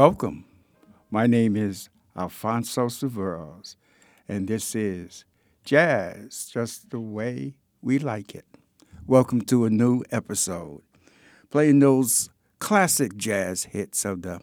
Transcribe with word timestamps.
Welcome. 0.00 0.46
My 1.10 1.26
name 1.26 1.56
is 1.56 1.90
Alfonso 2.16 2.86
Severos, 2.86 3.76
and 4.26 4.48
this 4.48 4.74
is 4.74 5.26
Jazz 5.62 6.48
Just 6.50 6.88
the 6.88 6.98
Way 6.98 7.56
We 7.82 7.98
Like 7.98 8.34
It. 8.34 8.46
Welcome 9.06 9.42
to 9.42 9.66
a 9.66 9.68
new 9.68 10.02
episode, 10.10 10.80
playing 11.50 11.80
those 11.80 12.30
classic 12.60 13.14
jazz 13.18 13.64
hits 13.64 14.06
of 14.06 14.22
the 14.22 14.40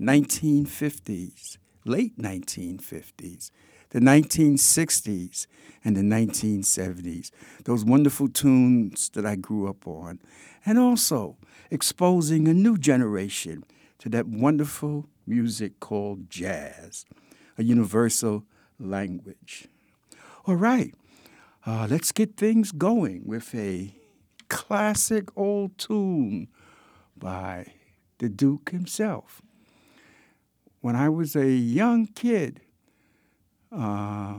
1950s, 0.00 1.58
late 1.84 2.16
1950s, 2.16 3.50
the 3.90 3.98
1960s, 3.98 5.48
and 5.84 5.96
the 5.96 6.02
1970s. 6.02 7.32
Those 7.64 7.84
wonderful 7.84 8.28
tunes 8.28 9.10
that 9.14 9.26
I 9.26 9.34
grew 9.34 9.68
up 9.68 9.84
on, 9.84 10.20
and 10.64 10.78
also 10.78 11.38
exposing 11.72 12.46
a 12.46 12.54
new 12.54 12.78
generation 12.78 13.64
to 14.02 14.08
that 14.08 14.26
wonderful 14.26 15.06
music 15.28 15.78
called 15.78 16.28
jazz, 16.28 17.06
a 17.56 17.62
universal 17.62 18.42
language. 18.80 19.68
All 20.44 20.56
right, 20.56 20.92
uh, 21.64 21.86
let's 21.88 22.10
get 22.10 22.36
things 22.36 22.72
going 22.72 23.22
with 23.24 23.54
a 23.54 23.94
classic 24.48 25.28
old 25.36 25.78
tune 25.78 26.48
by 27.16 27.74
the 28.18 28.28
Duke 28.28 28.70
himself. 28.70 29.40
When 30.80 30.96
I 30.96 31.08
was 31.08 31.36
a 31.36 31.50
young 31.50 32.06
kid, 32.06 32.60
uh, 33.70 34.38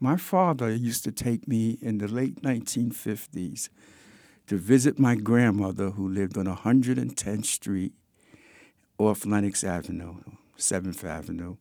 my 0.00 0.16
father 0.16 0.74
used 0.74 1.04
to 1.04 1.12
take 1.12 1.46
me 1.46 1.76
in 1.82 1.98
the 1.98 2.08
late 2.08 2.40
1950s 2.40 3.68
to 4.46 4.56
visit 4.56 4.98
my 4.98 5.16
grandmother 5.16 5.90
who 5.90 6.08
lived 6.08 6.38
on 6.38 6.46
110th 6.46 7.44
Street 7.44 7.92
off 8.98 9.24
Lenox 9.24 9.64
Avenue, 9.64 10.16
7th 10.58 11.04
Avenue. 11.04 11.56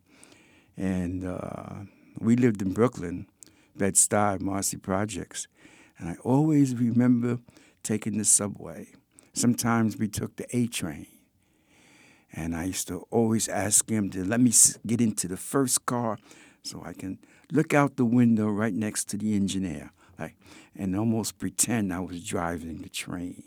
And 0.76 1.26
uh, 1.26 1.86
we 2.20 2.36
lived 2.36 2.62
in 2.62 2.74
Brooklyn, 2.74 3.28
Bed-Stuy, 3.76 4.42
Marcy 4.42 4.78
Projects. 4.78 5.48
And 5.98 6.10
I 6.10 6.16
always 6.24 6.76
remember 6.76 7.40
taking 7.84 8.18
the 8.18 8.26
subway. 8.26 8.88
Sometimes 9.34 9.98
we 9.98 10.08
took 10.08 10.36
the 10.36 10.46
A 10.56 10.68
train. 10.68 11.08
And 12.34 12.56
I 12.56 12.66
used 12.66 12.88
to 12.90 13.08
always 13.10 13.48
ask 13.48 13.90
him 13.90 14.10
to 14.10 14.24
let 14.24 14.42
me 14.42 14.52
get 14.86 15.00
into 15.00 15.28
the 15.28 15.38
first 15.38 15.86
car 15.86 16.18
so 16.62 16.84
I 16.86 16.94
can 16.94 17.20
look 17.52 17.74
out 17.74 17.96
the 17.96 18.06
window 18.06 18.48
right 18.50 18.74
next 18.74 19.06
to 19.10 19.18
the 19.18 19.34
engineer 19.36 19.92
like, 20.20 20.36
and 20.76 20.96
almost 20.96 21.38
pretend 21.38 21.94
I 21.94 22.00
was 22.00 22.24
driving 22.24 22.82
the 22.82 22.90
train. 22.90 23.44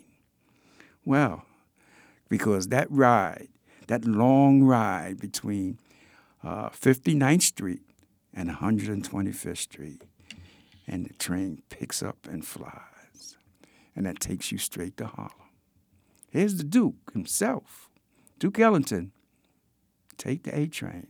Well, 1.05 1.45
because 2.29 2.67
that 2.67 2.89
ride 2.89 3.49
that 3.91 4.05
long 4.05 4.63
ride 4.63 5.19
between 5.19 5.77
uh, 6.45 6.69
59th 6.69 7.41
Street 7.41 7.81
and 8.33 8.49
125th 8.49 9.57
Street. 9.57 10.03
And 10.87 11.05
the 11.05 11.13
train 11.15 11.61
picks 11.69 12.01
up 12.01 12.25
and 12.25 12.45
flies. 12.45 13.35
And 13.93 14.05
that 14.05 14.21
takes 14.21 14.49
you 14.49 14.57
straight 14.57 14.95
to 14.95 15.07
Harlem. 15.07 15.33
Here's 16.29 16.55
the 16.55 16.63
Duke 16.63 17.11
himself, 17.11 17.89
Duke 18.39 18.59
Ellington. 18.59 19.11
Take 20.17 20.43
the 20.43 20.57
A 20.57 20.67
train. 20.67 21.07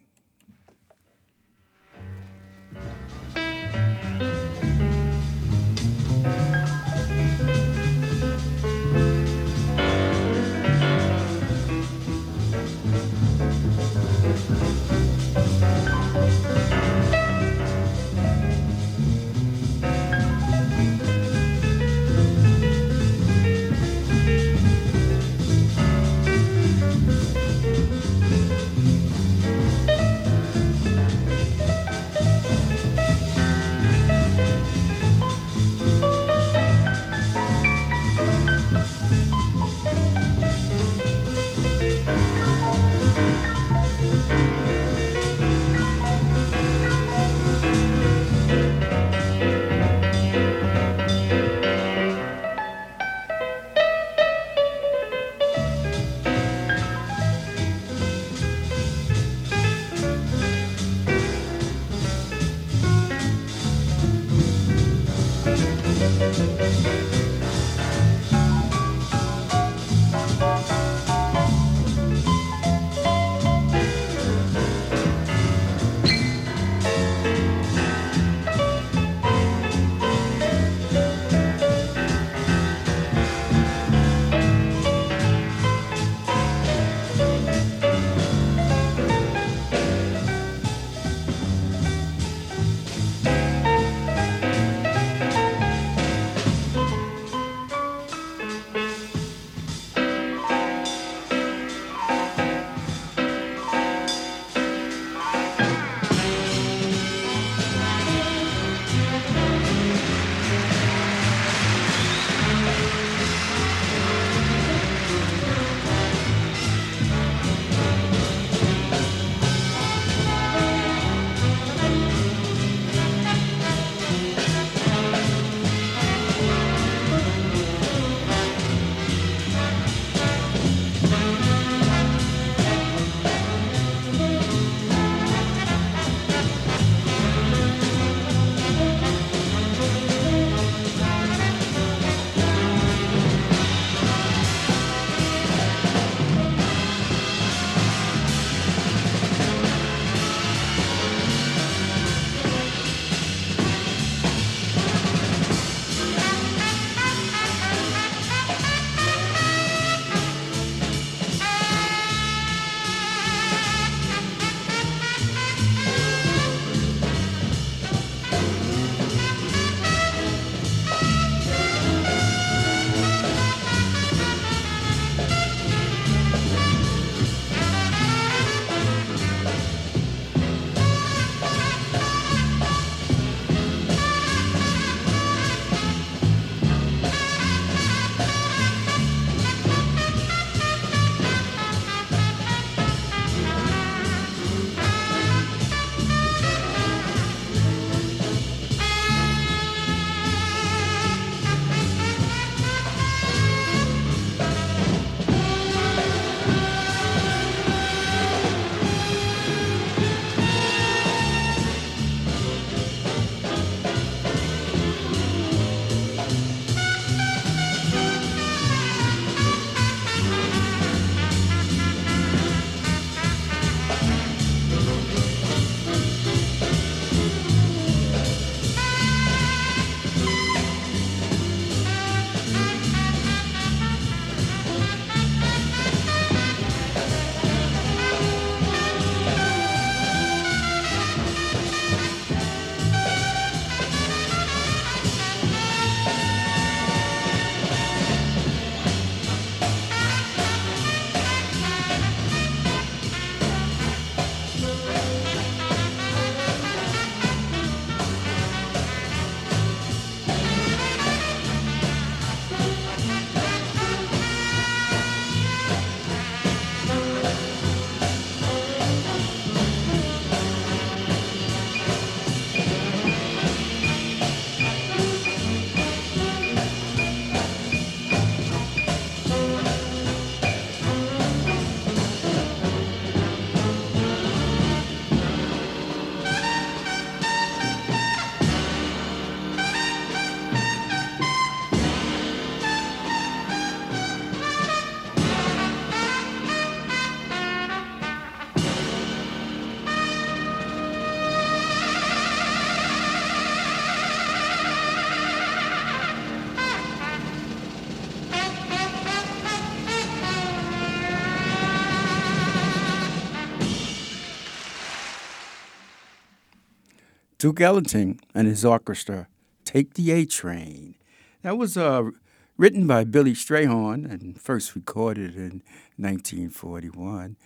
Duke 317.41 317.59
Ellington 317.59 318.19
and 318.35 318.47
his 318.47 318.63
orchestra, 318.63 319.27
Take 319.65 319.95
the 319.95 320.11
A 320.11 320.27
Train. 320.27 320.93
That 321.41 321.57
was 321.57 321.75
uh, 321.75 322.11
written 322.55 322.85
by 322.85 323.03
Billy 323.03 323.33
Strayhorn 323.33 324.05
and 324.05 324.39
first 324.39 324.75
recorded 324.75 325.35
in 325.35 325.63
1941. 325.97 327.37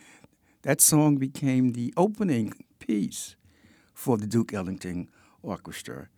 That 0.64 0.82
song 0.82 1.16
became 1.16 1.72
the 1.72 1.94
opening 1.96 2.52
piece 2.78 3.38
for 3.94 4.18
the 4.18 4.28
Duke 4.28 4.54
Ellington 4.54 5.08
Orchestra. 5.42 6.10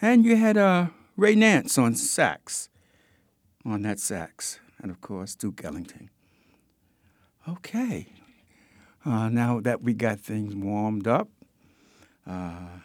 And 0.00 0.24
you 0.24 0.36
had 0.36 0.56
uh, 0.56 0.86
Ray 1.14 1.34
Nance 1.34 1.76
on 1.76 1.96
sax, 1.96 2.70
on 3.66 3.82
that 3.82 4.00
sax, 4.00 4.60
and 4.80 4.90
of 4.90 5.02
course, 5.02 5.34
Duke 5.34 5.62
Ellington. 5.62 6.08
Okay, 7.46 8.06
uh, 9.04 9.28
now 9.28 9.60
that 9.60 9.82
we 9.82 9.92
got 9.92 10.20
things 10.20 10.54
warmed 10.54 11.06
up, 11.06 11.28
uh, 12.26 12.78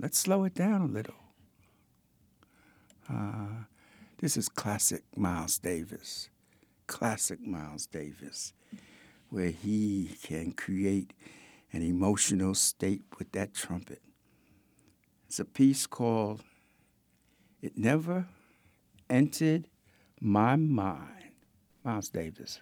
let's 0.00 0.18
slow 0.18 0.44
it 0.44 0.54
down 0.54 0.80
a 0.80 0.86
little. 0.86 1.14
Uh, 3.08 3.64
this 4.18 4.36
is 4.36 4.48
classic 4.48 5.02
Miles 5.16 5.58
Davis, 5.58 6.30
classic 6.86 7.40
Miles 7.40 7.86
Davis, 7.86 8.52
where 9.28 9.50
he 9.50 10.16
can 10.22 10.52
create 10.52 11.12
an 11.72 11.82
emotional 11.82 12.54
state 12.54 13.02
with 13.18 13.30
that 13.32 13.54
trumpet. 13.54 14.00
It's 15.26 15.38
a 15.38 15.44
piece 15.44 15.86
called 15.86 16.42
It 17.62 17.76
Never 17.76 18.26
Entered 19.08 19.68
My 20.20 20.56
Mind. 20.56 21.08
Miles 21.84 22.08
Davis. 22.08 22.60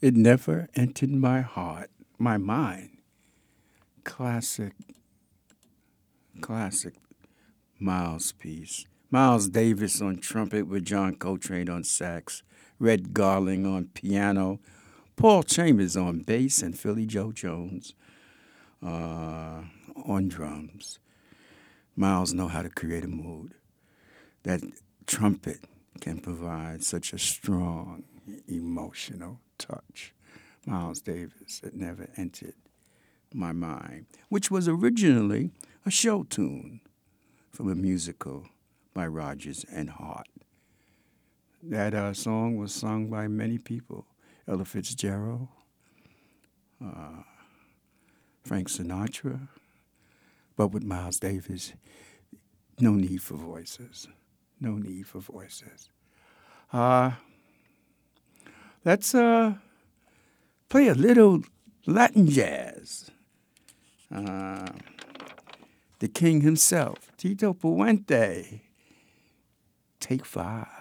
It 0.00 0.16
never 0.16 0.68
entered 0.74 1.10
my 1.10 1.42
heart, 1.42 1.90
my 2.18 2.38
mind, 2.38 2.96
classic, 4.02 4.72
classic 6.40 6.94
Miles 7.78 8.32
piece. 8.32 8.86
Miles 9.10 9.50
Davis 9.50 10.00
on 10.00 10.18
trumpet 10.18 10.66
with 10.66 10.86
John 10.86 11.16
Coltrane 11.16 11.68
on 11.68 11.84
sax, 11.84 12.42
Red 12.78 13.12
Garland 13.12 13.66
on 13.66 13.90
piano, 13.92 14.60
Paul 15.16 15.42
Chambers 15.42 15.98
on 15.98 16.20
bass, 16.20 16.62
and 16.62 16.78
Philly 16.78 17.04
Joe 17.04 17.30
Jones 17.32 17.92
uh, 18.82 19.64
on 20.06 20.28
drums. 20.28 20.98
Miles 21.94 22.32
know 22.32 22.48
how 22.48 22.62
to 22.62 22.70
create 22.70 23.04
a 23.04 23.08
mood. 23.08 23.52
That 24.44 24.62
trumpet 25.06 25.64
can 26.00 26.20
provide 26.20 26.84
such 26.84 27.12
a 27.12 27.18
strong 27.18 28.04
emotional 28.48 29.40
touch. 29.60 30.14
Miles 30.66 31.00
Davis, 31.00 31.60
it 31.62 31.74
never 31.74 32.08
entered 32.16 32.54
my 33.32 33.52
mind, 33.52 34.06
which 34.28 34.50
was 34.50 34.66
originally 34.66 35.50
a 35.86 35.90
show 35.90 36.24
tune 36.24 36.80
from 37.50 37.70
a 37.70 37.74
musical 37.74 38.46
by 38.92 39.06
Rodgers 39.06 39.64
and 39.72 39.90
Hart. 39.90 40.26
That 41.62 41.94
uh, 41.94 42.12
song 42.14 42.56
was 42.56 42.74
sung 42.74 43.08
by 43.08 43.28
many 43.28 43.58
people 43.58 44.06
Ella 44.48 44.64
Fitzgerald, 44.64 45.48
uh, 46.84 47.22
Frank 48.42 48.68
Sinatra, 48.68 49.48
but 50.56 50.68
with 50.68 50.82
Miles 50.82 51.20
Davis, 51.20 51.72
no 52.80 52.92
need 52.92 53.22
for 53.22 53.36
voices. 53.36 54.08
No 54.60 54.72
need 54.72 55.06
for 55.06 55.20
voices. 55.20 55.90
Uh, 56.72 57.12
let's 58.84 59.14
uh, 59.14 59.54
play 60.68 60.88
a 60.88 60.94
little 60.94 61.42
Latin 61.86 62.28
jazz. 62.28 63.10
Uh, 64.14 64.66
the 65.98 66.08
king 66.08 66.40
himself, 66.40 67.10
Tito 67.16 67.52
Puente. 67.52 68.60
Take 70.00 70.24
five. 70.24 70.79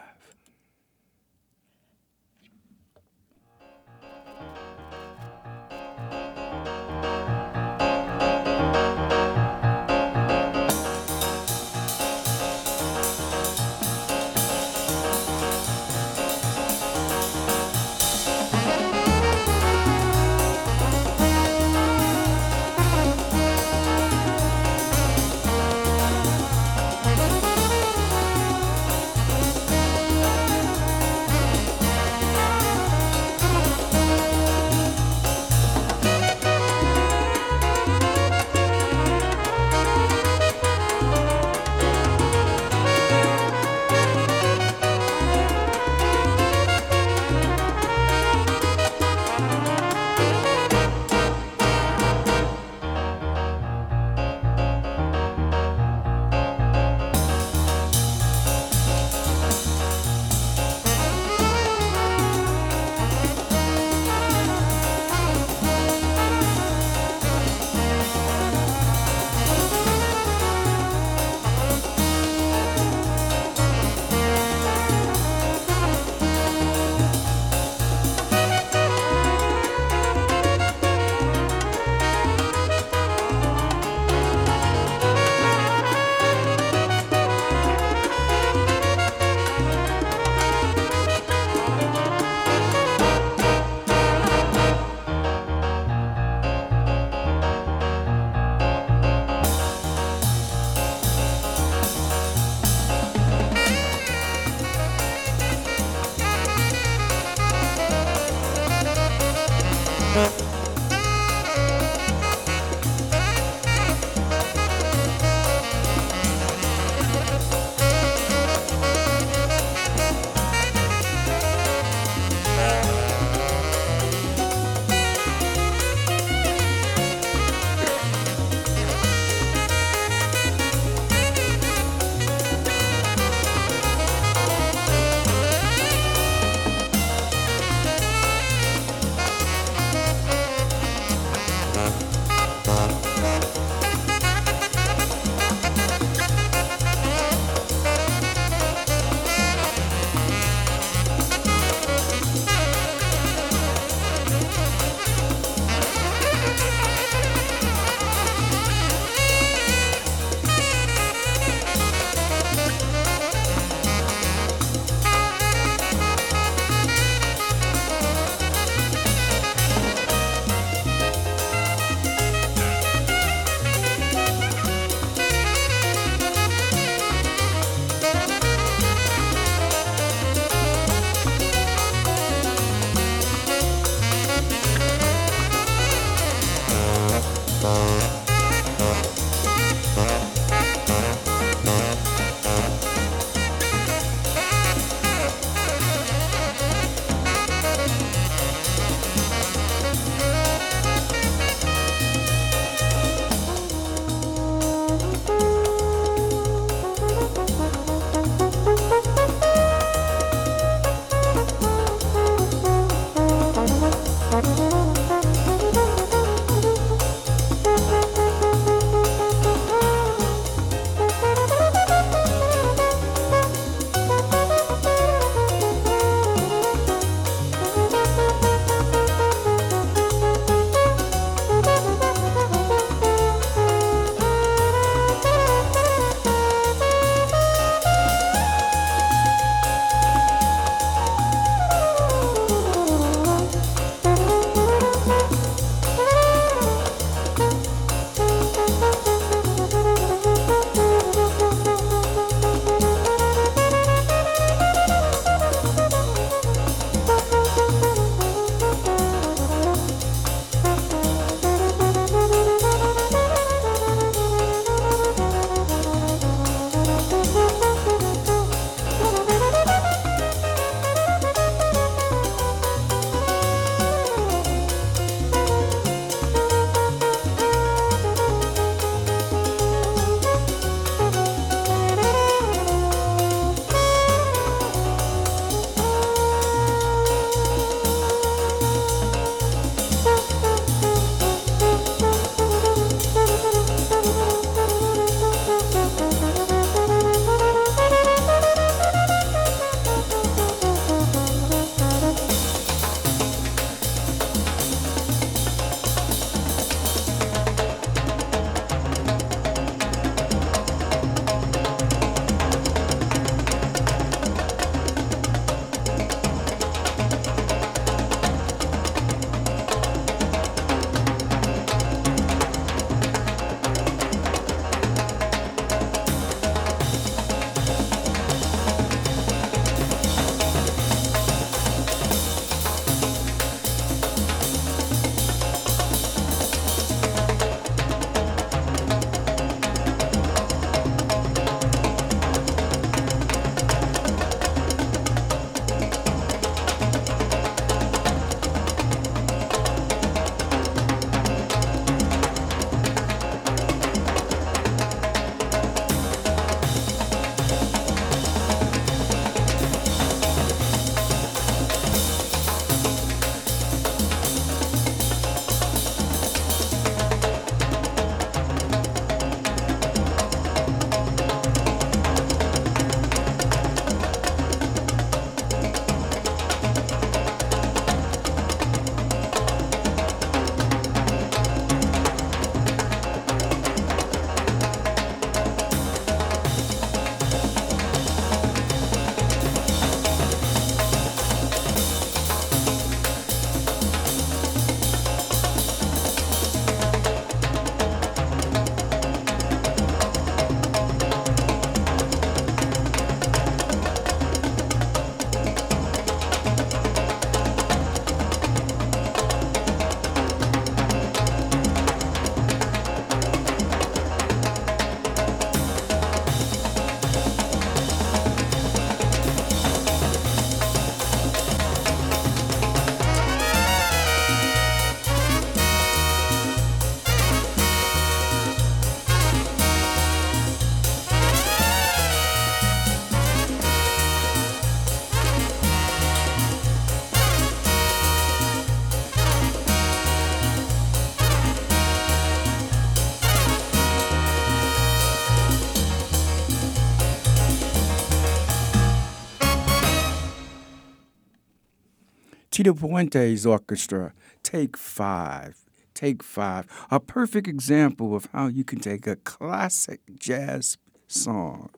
Tito 452.59 452.73
Puente's 452.73 453.45
orchestra, 453.45 454.11
Take 454.43 454.75
Five. 454.75 455.63
Take 455.93 456.21
Five, 456.21 456.65
a 456.91 456.99
perfect 456.99 457.47
example 457.47 458.13
of 458.13 458.27
how 458.33 458.47
you 458.47 458.65
can 458.65 458.81
take 458.81 459.07
a 459.07 459.15
classic 459.15 460.01
jazz 460.19 460.77
song, 461.07 461.69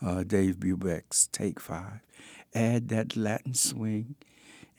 uh, 0.00 0.22
Dave 0.22 0.56
Brubeck's 0.56 1.26
Take 1.26 1.60
Five, 1.60 2.00
add 2.54 2.88
that 2.88 3.18
Latin 3.18 3.52
swing, 3.52 4.14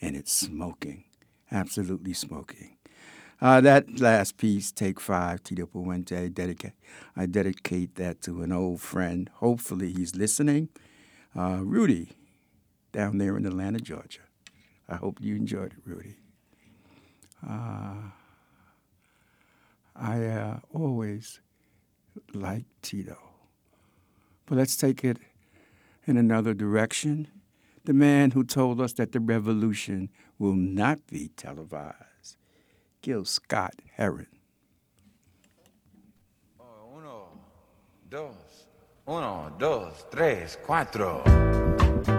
and 0.01 0.15
it's 0.15 0.31
smoking, 0.33 1.03
absolutely 1.51 2.13
smoking. 2.13 2.77
Uh, 3.39 3.61
that 3.61 3.99
last 3.99 4.35
piece, 4.37 4.71
Take 4.71 4.99
Five, 4.99 5.43
Tito 5.43 5.67
Puente, 5.67 6.17
I 6.17 6.29
dedicate, 6.29 6.73
I 7.15 7.27
dedicate 7.27 7.93
that 7.97 8.23
to 8.23 8.41
an 8.41 8.51
old 8.51 8.81
friend. 8.81 9.29
Hopefully 9.35 9.93
he's 9.93 10.15
listening. 10.15 10.69
Uh, 11.37 11.59
Rudy, 11.61 12.13
down 12.91 13.19
there 13.19 13.37
in 13.37 13.45
Atlanta, 13.45 13.77
Georgia. 13.77 14.21
I 14.89 14.95
hope 14.95 15.19
you 15.21 15.35
enjoyed 15.35 15.73
it, 15.73 15.79
Rudy. 15.85 16.15
Uh, 17.47 17.93
I 19.95 20.25
uh, 20.25 20.59
always 20.73 21.41
like 22.33 22.65
Tito. 22.81 23.17
But 24.47 24.57
let's 24.57 24.75
take 24.75 25.03
it 25.03 25.17
in 26.07 26.17
another 26.17 26.55
direction. 26.55 27.27
The 27.85 27.93
man 27.93 28.31
who 28.31 28.43
told 28.43 28.81
us 28.81 28.93
that 28.93 29.11
the 29.11 29.19
revolution 29.19 30.09
will 30.39 30.55
not 30.55 31.05
be 31.07 31.29
televised, 31.37 32.37
Gil 33.01 33.25
Scott 33.25 33.75
Heron. 33.93 34.27
Oh, 36.59 36.97
uno, 36.97 37.27
dos, 38.09 38.65
uno, 39.07 39.53
dos, 39.59 40.05
tres, 40.11 40.57
cuatro. 40.65 42.18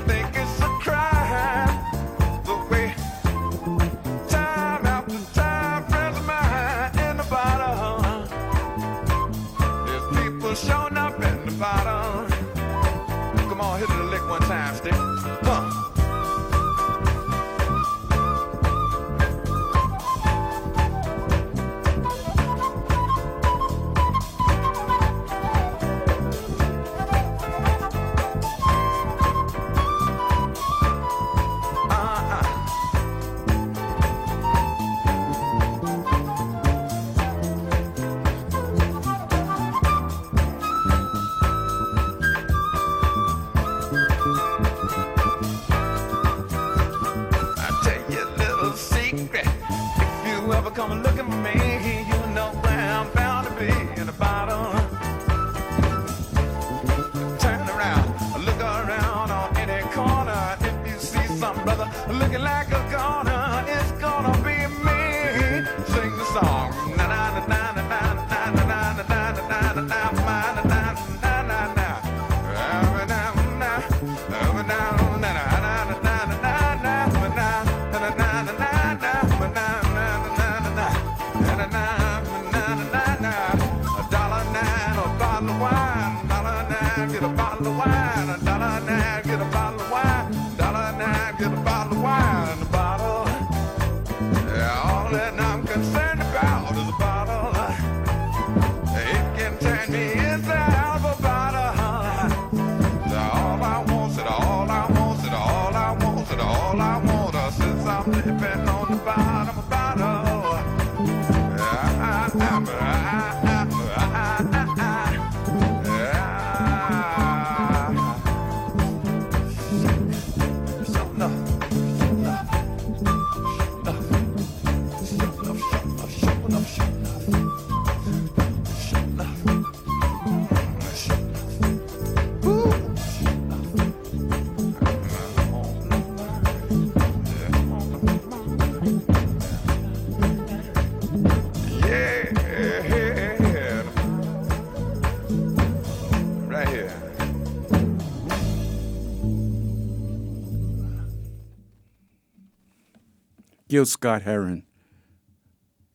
Gil 153.71 153.85
Scott 153.85 154.23
Heron 154.23 154.63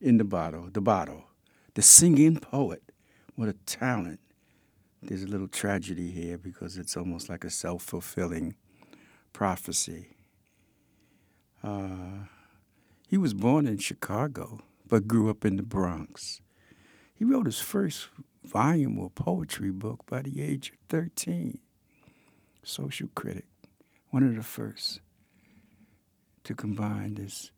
in 0.01 0.17
the 0.17 0.25
bottle, 0.25 0.71
the 0.73 0.81
bottle, 0.81 1.25
the 1.75 1.83
singing 1.83 2.39
poet. 2.39 2.83
What 3.35 3.51
a 3.51 3.53
talent. 3.67 4.19
There's 5.03 5.25
a 5.25 5.27
little 5.27 5.47
tragedy 5.47 6.11
here 6.11 6.39
because 6.39 6.79
it's 6.79 6.97
almost 6.97 7.29
like 7.29 7.45
a 7.45 7.51
self 7.51 7.83
fulfilling 7.83 8.55
prophecy. 9.35 10.17
Uh, 11.62 12.25
he 13.09 13.19
was 13.19 13.35
born 13.35 13.67
in 13.67 13.77
Chicago 13.77 14.61
but 14.89 15.07
grew 15.07 15.29
up 15.29 15.45
in 15.45 15.57
the 15.57 15.62
Bronx. 15.62 16.41
He 17.15 17.27
wrote 17.27 17.45
his 17.45 17.61
first 17.61 18.09
volume 18.43 18.99
of 18.99 19.15
poetry 19.15 19.71
book 19.71 20.07
by 20.07 20.23
the 20.23 20.41
age 20.41 20.71
of 20.71 20.77
13. 20.89 21.59
Social 22.62 23.09
critic, 23.15 23.45
one 24.09 24.23
of 24.23 24.35
the 24.35 24.43
first 24.43 25.01
to 26.45 26.55
combine 26.55 27.17
this 27.17 27.51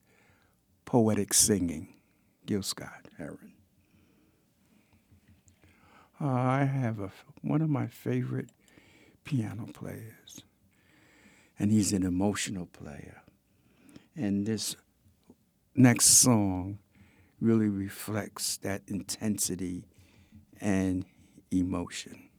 poetic 0.89 1.35
singing, 1.35 1.87
Gil 2.47 2.63
Scott 2.63 3.09
Heron. 3.19 3.53
Uh, 6.19 6.29
I 6.29 6.65
have 6.65 6.99
a, 6.99 7.11
one 7.43 7.61
of 7.61 7.69
my 7.69 7.87
favorite 7.87 8.49
piano 9.23 9.67
players, 9.75 10.41
and 11.59 11.71
he's 11.71 11.93
an 11.93 12.05
emotional 12.05 12.65
player. 12.65 13.21
And 14.17 14.47
this 14.47 14.77
next 15.75 16.07
song 16.07 16.79
really 17.39 17.69
reflects 17.69 18.57
that 18.57 18.81
intensity 18.87 19.85
and 20.59 21.05
emotion. 21.51 22.31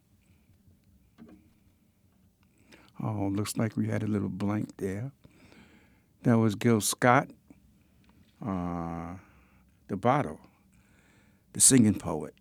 Oh, 2.99 3.29
looks 3.31 3.57
like 3.57 3.77
we 3.77 3.89
had 3.89 4.01
a 4.01 4.07
little 4.07 4.27
blank 4.27 4.77
there. 4.77 5.11
That 6.23 6.39
was 6.39 6.55
Gil 6.55 6.81
Scott, 6.81 7.29
uh, 8.45 9.13
the 9.87 9.97
bottle, 9.97 10.39
the 11.53 11.59
singing 11.59 11.97
poet. 11.97 12.33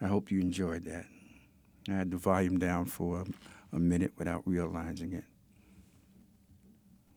I 0.00 0.06
hope 0.06 0.30
you 0.30 0.40
enjoyed 0.40 0.84
that. 0.84 1.06
I 1.88 1.92
had 1.92 2.10
the 2.10 2.16
volume 2.16 2.58
down 2.58 2.86
for 2.86 3.20
a, 3.20 3.76
a 3.76 3.78
minute 3.78 4.12
without 4.16 4.42
realizing 4.46 5.12
it. 5.12 5.24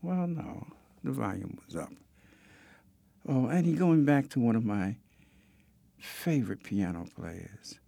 Well, 0.01 0.27
no, 0.27 0.67
the 1.03 1.11
volume 1.11 1.59
was 1.65 1.75
up. 1.75 1.91
Oh, 3.27 3.47
and 3.47 3.65
he 3.65 3.73
going 3.73 4.03
back 4.03 4.29
to 4.31 4.39
one 4.39 4.55
of 4.55 4.65
my 4.65 4.97
favorite 5.97 6.63
piano 6.63 7.05
players, 7.15 7.79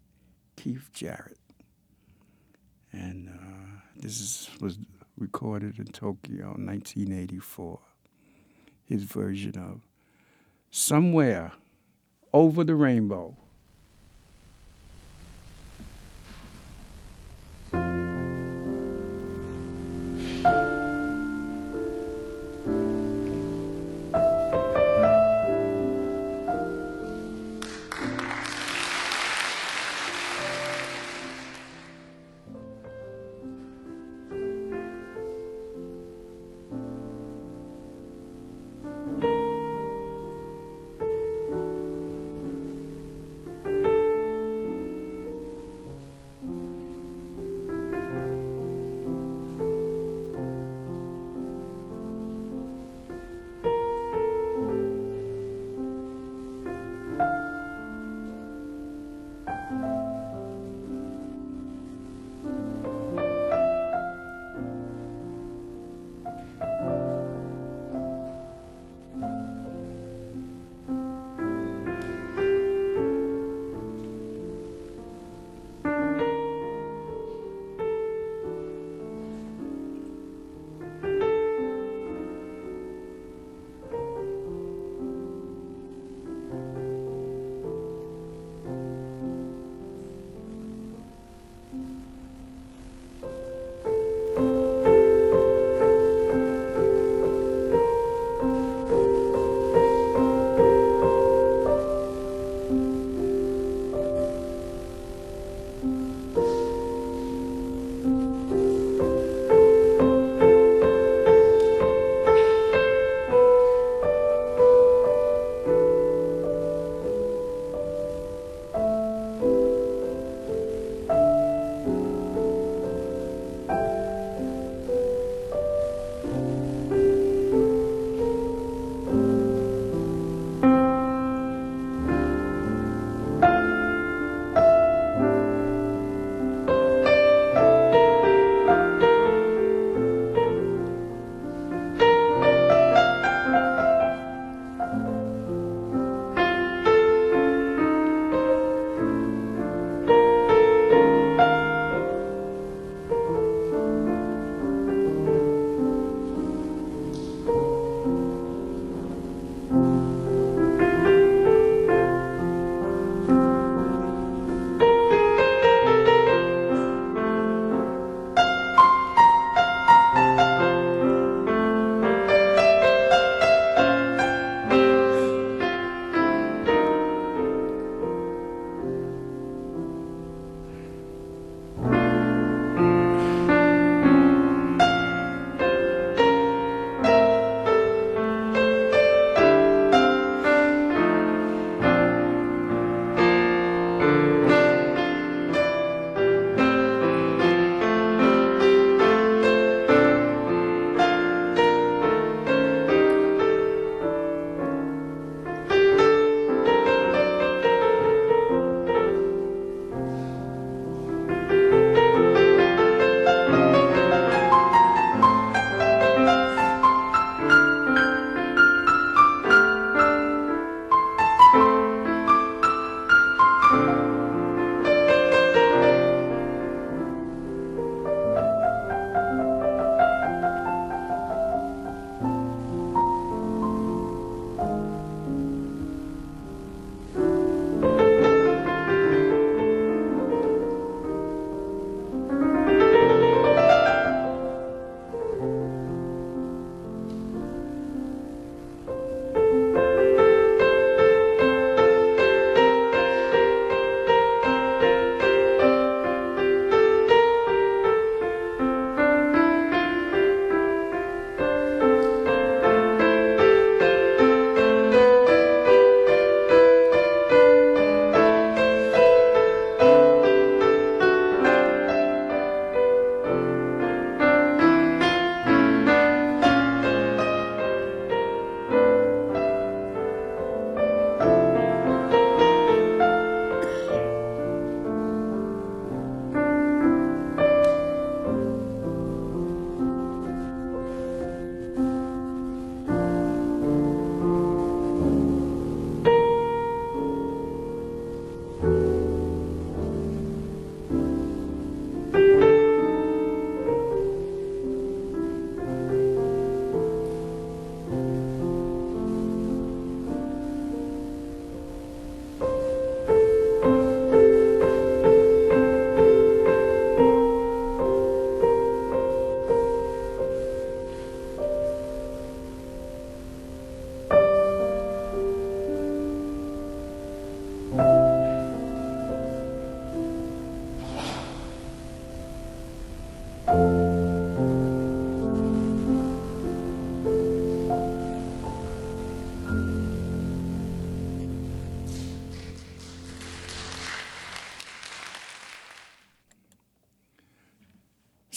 Keith 0.55 0.89
Jarrett. 0.93 1.37
And 2.93 3.29
uh, 3.29 3.81
this 3.97 4.21
is, 4.21 4.49
was 4.61 4.77
recorded 5.17 5.77
in 5.77 5.87
Tokyo 5.87 6.55
in 6.55 6.65
1984. 6.65 7.79
His 8.85 9.03
version 9.03 9.57
of 9.57 9.81
Somewhere 10.69 11.53
Over 12.33 12.63
the 12.63 12.75
Rainbow. 12.75 13.35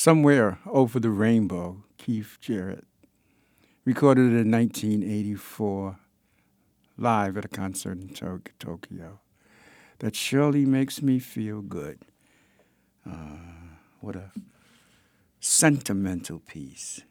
Somewhere 0.09 0.59
Over 0.65 0.99
the 1.01 1.11
Rainbow, 1.11 1.85
Keith 1.99 2.39
Jarrett. 2.41 2.87
Recorded 3.85 4.33
in 4.33 4.51
1984, 4.51 5.99
live 6.97 7.37
at 7.37 7.45
a 7.45 7.49
concert 7.49 8.01
in 8.01 8.09
to- 8.15 8.41
Tokyo. 8.59 9.21
That 9.99 10.17
surely 10.17 10.65
makes 10.65 11.03
me 11.03 11.19
feel 11.19 11.61
good. 11.61 11.99
Uh, 13.05 13.75
what 14.01 14.17
a 14.17 14.33
sentimental 15.41 16.39
piece. 16.39 17.03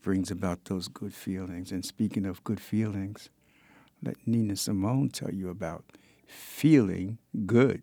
Brings 0.00 0.30
about 0.30 0.64
those 0.64 0.88
good 0.88 1.12
feelings. 1.12 1.70
And 1.70 1.84
speaking 1.84 2.24
of 2.24 2.42
good 2.44 2.60
feelings, 2.60 3.28
let 4.02 4.16
Nina 4.26 4.56
Simone 4.56 5.10
tell 5.10 5.34
you 5.34 5.50
about 5.50 5.84
feeling 6.26 7.18
good. 7.44 7.82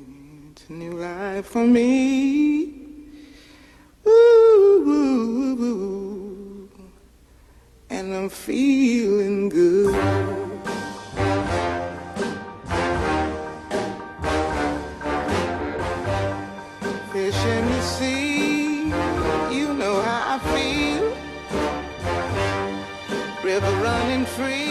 New 0.71 0.93
life 0.93 1.47
for 1.47 1.65
me. 1.65 2.73
Ooh, 4.07 4.83
ooh, 4.87 5.63
ooh, 5.63 6.69
and 7.89 8.13
I'm 8.15 8.29
feeling 8.29 9.49
good. 9.49 9.93
Fish 17.11 17.45
in 17.45 17.65
the 17.65 17.81
sea, 17.81 18.83
you 19.53 19.73
know 19.73 20.01
how 20.01 20.35
I 20.35 20.39
feel. 20.53 21.03
River 23.43 23.73
running 23.83 24.25
free, 24.25 24.70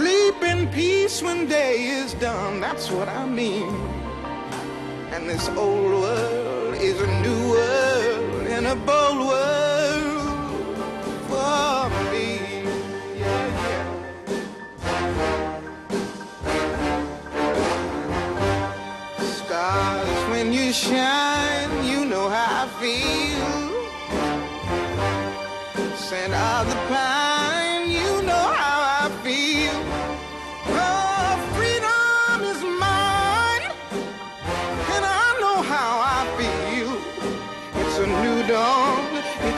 Sleep 0.00 0.40
in 0.42 0.66
peace 0.68 1.20
when 1.22 1.46
day 1.46 1.84
is 1.84 2.14
done, 2.14 2.58
that's 2.58 2.90
what 2.90 3.06
I 3.06 3.26
mean. 3.26 3.68
And 5.12 5.28
this 5.28 5.46
old 5.50 5.92
world 5.92 6.74
is 6.76 6.98
a 7.02 7.06
new 7.20 7.50
world 7.50 8.46
and 8.46 8.66
a 8.68 8.76
bold 8.76 9.18
world 9.28 10.76
for 11.28 11.90
me. 12.10 12.28
Yeah, 13.20 13.46
yeah. 13.66 13.88
Stars, 19.36 20.20
when 20.30 20.50
you 20.50 20.72
shine, 20.72 21.84
you 21.84 22.06
know 22.06 22.30
how 22.30 22.64
I 22.64 22.66
feel. 22.80 23.52
Scent 25.94 26.32
of 26.32 26.66
the 26.70 26.76
pine, 26.88 27.09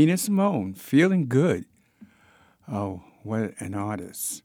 Nina 0.00 0.16
Simone, 0.16 0.72
feeling 0.72 1.28
good. 1.28 1.66
Oh, 2.66 3.02
what 3.22 3.52
an 3.58 3.74
artist. 3.74 4.42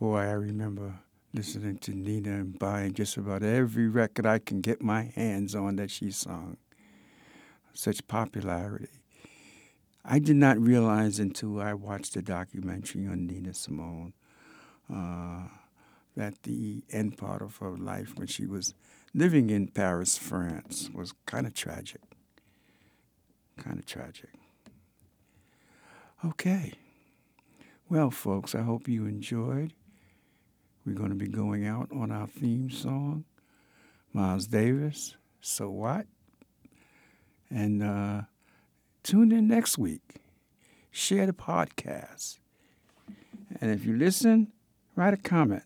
Boy, 0.00 0.18
I 0.18 0.32
remember 0.32 0.94
listening 1.32 1.78
to 1.78 1.92
Nina 1.92 2.30
and 2.30 2.58
buying 2.58 2.92
just 2.92 3.16
about 3.16 3.44
every 3.44 3.86
record 3.86 4.26
I 4.26 4.40
can 4.40 4.60
get 4.60 4.82
my 4.82 5.12
hands 5.14 5.54
on 5.54 5.76
that 5.76 5.92
she 5.92 6.10
sung. 6.10 6.56
Such 7.72 8.04
popularity. 8.08 8.88
I 10.04 10.18
did 10.18 10.34
not 10.34 10.58
realize 10.58 11.20
until 11.20 11.60
I 11.60 11.74
watched 11.74 12.14
the 12.14 12.22
documentary 12.22 13.06
on 13.06 13.28
Nina 13.28 13.54
Simone 13.54 14.12
uh, 14.92 15.42
that 16.16 16.42
the 16.42 16.82
end 16.90 17.16
part 17.16 17.42
of 17.42 17.58
her 17.58 17.76
life 17.76 18.14
when 18.16 18.26
she 18.26 18.46
was 18.46 18.74
living 19.14 19.50
in 19.50 19.68
Paris, 19.68 20.18
France, 20.18 20.90
was 20.92 21.14
kind 21.26 21.46
of 21.46 21.54
tragic. 21.54 22.00
Kind 23.62 23.78
of 23.78 23.86
tragic. 23.86 24.30
Okay. 26.24 26.72
Well, 27.88 28.10
folks, 28.10 28.54
I 28.54 28.62
hope 28.62 28.88
you 28.88 29.06
enjoyed. 29.06 29.74
We're 30.84 30.94
going 30.94 31.10
to 31.10 31.14
be 31.14 31.28
going 31.28 31.66
out 31.66 31.88
on 31.92 32.10
our 32.10 32.26
theme 32.26 32.70
song, 32.70 33.24
Miles 34.12 34.46
Davis, 34.46 35.16
So 35.40 35.70
What? 35.70 36.06
And 37.50 37.82
uh, 37.82 38.22
tune 39.02 39.30
in 39.30 39.46
next 39.46 39.78
week. 39.78 40.16
Share 40.90 41.26
the 41.26 41.32
podcast. 41.32 42.38
And 43.60 43.70
if 43.70 43.84
you 43.84 43.96
listen, 43.96 44.52
write 44.96 45.14
a 45.14 45.18
comment. 45.18 45.64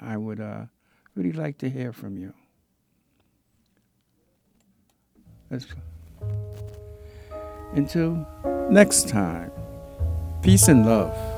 I 0.00 0.16
would 0.16 0.40
uh, 0.40 0.66
really 1.14 1.32
like 1.32 1.58
to 1.58 1.68
hear 1.68 1.92
from 1.92 2.16
you. 2.16 2.32
Let's 5.50 5.66
until 7.74 8.26
next 8.70 9.08
time, 9.08 9.50
peace 10.42 10.68
and 10.68 10.86
love. 10.86 11.31